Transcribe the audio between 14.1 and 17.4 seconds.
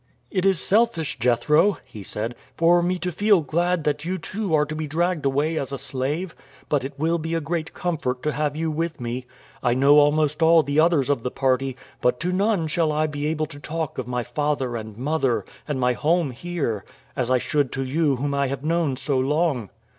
father and mother and my home here as I